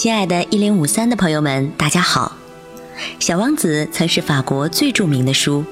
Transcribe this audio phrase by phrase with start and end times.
[0.00, 2.36] 亲爱的“一零五三”的朋友们，大家好！
[3.18, 5.64] 《小王子》曾是法国最著名的书，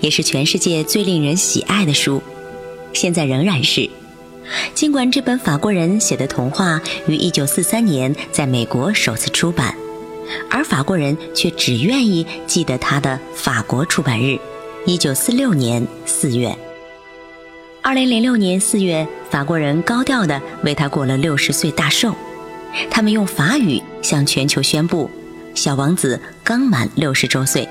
[0.00, 2.20] 也是全世界最令人喜爱的书，
[2.92, 3.88] 现在仍然是。
[4.74, 9.72] 尽管这本法国人写的童话于一九四三年在美国首次出版，
[10.50, 14.36] 而法国人却只愿意记得它的法国出版日——
[14.86, 16.52] 一九四六年四月。
[17.80, 22.12] 二零零六年四月，法国人高调地为他过了六十岁大寿。
[22.90, 25.10] 他们用法语向全球宣布，
[25.54, 27.68] 小王子刚满六十周岁。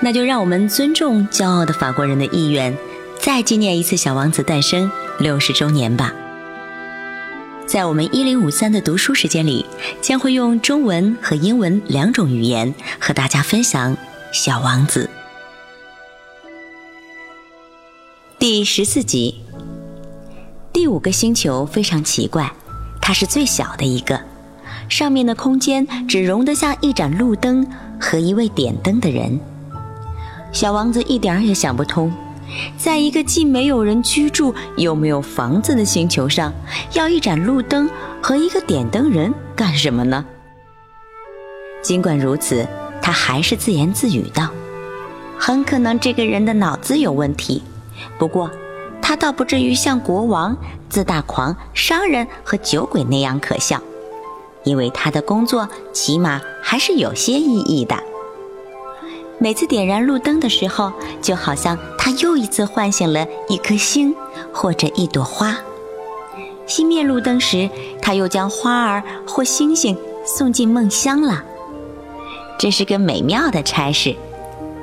[0.00, 2.76] 那就让我们尊重骄傲的法国人的意愿，
[3.18, 6.12] 再纪念一次小王子诞生六十周年吧。
[7.66, 9.64] 在我们一零五三的读书时间里，
[10.00, 13.96] 将会用中文和英文两种语言和大家分享
[14.32, 15.08] 《小王子》
[18.38, 19.40] 第十四集。
[20.72, 22.52] 第五个星球非常奇怪。
[23.02, 24.18] 它是最小的一个，
[24.88, 27.66] 上面的空间只容得下一盏路灯
[28.00, 29.38] 和一位点灯的人。
[30.52, 32.12] 小王子一点儿也想不通，
[32.78, 36.52] 在一个既没有人居住又没有房子的星球上，
[36.92, 37.90] 要一盏路灯
[38.22, 40.24] 和一个点灯人干什么呢？
[41.82, 42.64] 尽管如此，
[43.02, 44.48] 他还是自言自语道
[45.36, 47.64] ：“很可能这个人的脑子有问题，
[48.16, 48.48] 不过
[49.12, 50.56] 他倒不至于像国王。”
[50.88, 53.78] 自大狂、商人和酒鬼那样可笑，
[54.64, 57.94] 因为他的工作起码还是有些意义的。
[59.38, 64.14] 每次点燃路灯的时候，就好像他又一次唤醒了一颗星
[64.50, 65.56] 或者一朵花；
[66.66, 67.68] 熄灭路灯时，
[68.00, 69.94] 他又将花儿或星星
[70.24, 71.44] 送进梦乡了。
[72.58, 74.16] 这是个美妙的差事，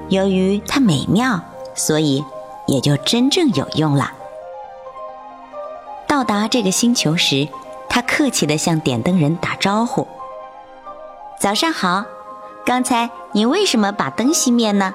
[0.09, 1.39] 由于它美妙，
[1.73, 2.23] 所以
[2.67, 4.13] 也就真正有用了。
[6.19, 7.47] 到达这个星球时，
[7.87, 10.05] 他客气地向点灯人打招呼
[11.39, 12.03] ：“早上好，
[12.65, 14.93] 刚才你为什么把灯熄灭呢？”“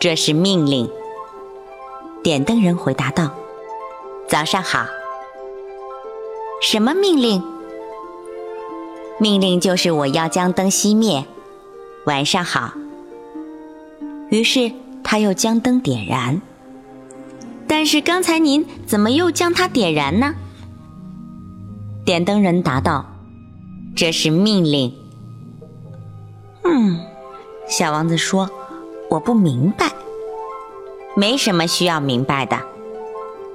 [0.00, 0.90] 这是命令。”
[2.24, 3.30] 点灯人回答道。
[4.26, 4.86] “早上好。
[6.62, 7.44] ”“什么命令
[9.20, 11.26] ？”“命令就是我要将灯熄灭。
[12.06, 12.72] ”“晚上好。”
[14.32, 14.72] 于是
[15.04, 16.40] 他又将灯点燃。
[17.68, 20.34] 但是刚才您怎么又将它点燃呢？
[22.04, 23.04] 点灯人答道
[23.96, 24.94] ：“这是命令。”
[26.64, 27.00] 嗯，
[27.68, 28.48] 小王子说
[29.10, 29.90] ：“我不明白。”
[31.16, 32.58] 没什么需要明白的，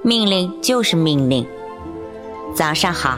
[0.04, 1.46] 命令就是命令。
[2.56, 3.18] 早上好。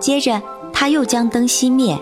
[0.00, 0.42] 接着
[0.72, 1.96] 他又将灯熄灭，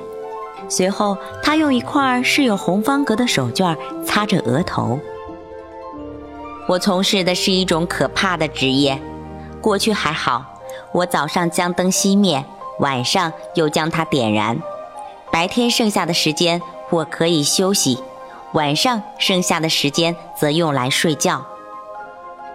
[0.68, 4.98] 随后他用一块是有红方格的手绢擦着额头。
[6.70, 8.96] 我从事的是一种可怕的职业。
[9.60, 10.44] 过去还好，
[10.92, 12.44] 我早上将灯熄灭，
[12.78, 14.56] 晚上又将它点燃。
[15.32, 17.98] 白天剩下的时间我可以休息，
[18.52, 21.44] 晚上剩下的时间则用来睡觉。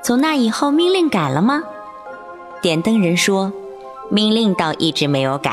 [0.01, 1.61] 从那以后，命令改了吗？
[2.61, 3.51] 点灯人说
[4.09, 5.51] ：“命令倒一直没有改。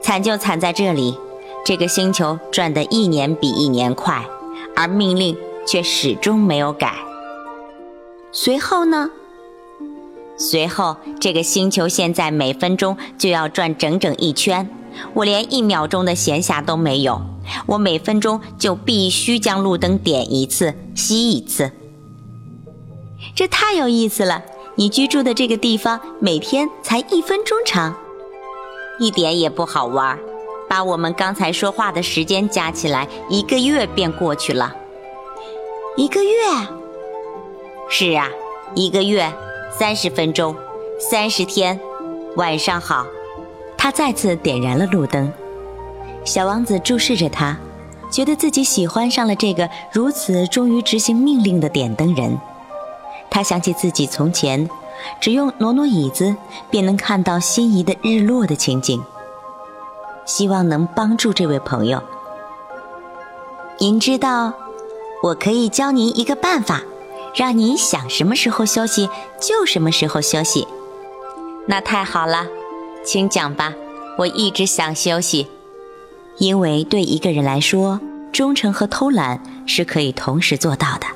[0.00, 1.18] 惨就惨在这里，
[1.66, 4.24] 这个星球转得一年比一年快，
[4.74, 5.36] 而命令
[5.68, 6.94] 却始终没有改。”
[8.36, 9.10] 随后呢？
[10.36, 14.68] 随后，这个星球现在每分钟就要转整整一圈，
[15.14, 17.22] 我连一秒钟的闲暇都没有。
[17.66, 21.70] 我每分钟就必须将路灯点一次、熄一次。
[23.36, 24.42] 这太有意思了！
[24.74, 27.94] 你居住的这个地方每天才一分钟长，
[28.98, 30.18] 一点也不好玩。
[30.68, 34.74] 把我们刚才说话的时间加起来，一个月便过去了。
[35.96, 36.30] 一个月。
[37.88, 38.28] 是啊，
[38.74, 39.30] 一个月，
[39.70, 40.56] 三十分钟，
[40.98, 41.78] 三十天。
[42.36, 43.06] 晚上好。
[43.76, 45.30] 他再次点燃了路灯。
[46.24, 47.56] 小王子注视着他，
[48.10, 52.36] 觉得自己喜欢上了这个如此忠于执行命令的点灯人。
[53.30, 54.68] 他想起自己从前
[55.20, 56.34] 只用挪挪椅子
[56.70, 59.00] 便能看到心仪的日落的情景，
[60.24, 62.02] 希望能帮助这位朋友。
[63.78, 64.54] 您知道，
[65.22, 66.82] 我可以教您一个办法。
[67.34, 69.08] 让您想什么时候休息
[69.40, 70.66] 就什么时候休息，
[71.66, 72.46] 那太好了，
[73.04, 73.74] 请讲吧。
[74.16, 75.48] 我一直想休息，
[76.38, 77.98] 因为对一个人来说，
[78.32, 81.06] 忠诚和偷懒是可以同时做到的。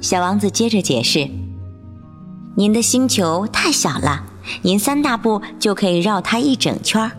[0.00, 1.30] 小王子接着解释
[2.58, 4.24] ：“您的星球太小了，
[4.62, 7.12] 您三大步就可以绕它一整圈儿。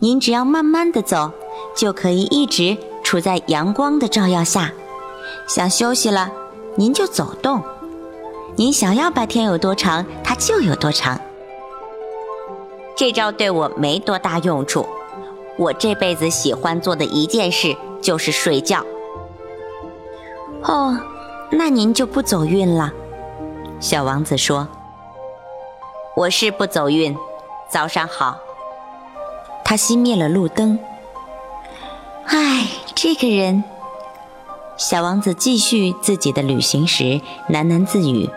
[0.00, 1.30] 您只要慢慢的走，
[1.76, 4.72] 就可以一直处在阳光的照耀下。
[5.46, 6.28] 想休息了。”
[6.76, 7.62] 您就走动，
[8.54, 11.18] 您想要白天有多长，它就有多长。
[12.94, 14.86] 这招对我没多大用处。
[15.58, 18.84] 我这辈子喜欢做的一件事就是睡觉。
[20.62, 20.98] 哦，
[21.50, 22.92] 那您就不走运了。
[23.80, 24.68] 小王子说
[26.14, 27.16] ：“我是不走运。
[27.70, 28.36] 早上好。”
[29.64, 30.78] 他熄灭了路灯。
[32.26, 33.64] 唉，这个人。
[34.76, 38.28] 小王子继续自己的旅行时喃喃自语：“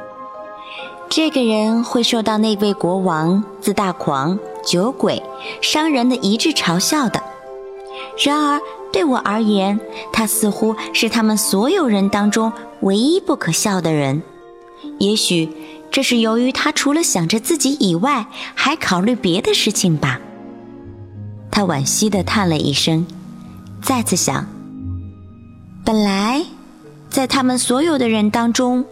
[1.09, 5.21] 这个人会受到那位国王自大狂、酒鬼、
[5.61, 7.21] 商人的一致嘲笑的。
[8.25, 8.61] 然而
[8.93, 9.79] 对我而言，
[10.13, 12.51] 他似乎是他们所有人当中
[12.81, 14.23] 唯一不可笑的人。
[14.97, 15.49] 也许
[15.91, 20.21] 这是由于他除了想着自己以外，还考虑别的事情吧。”
[21.51, 23.05] 他惋惜地叹了一声，
[23.81, 24.47] 再次想。
[25.83, 26.18] 本来，
[27.09, 28.85] 在他们所有的人当中，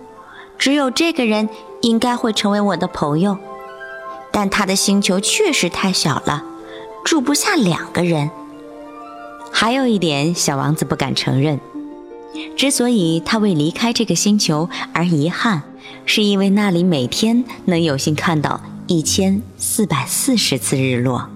[0.58, 1.48] 只有这个人
[1.82, 3.38] 应该会成为我的朋友。
[4.32, 6.44] 但他的星球确实太小了，
[7.04, 8.30] 住不下两个人。
[9.52, 11.60] 还有一点，小王子不敢承认：
[12.56, 15.64] 之所以他为离开这个星球而遗憾，
[16.06, 21.30] 是因为那里每天能有幸看到一千四百四十次日落。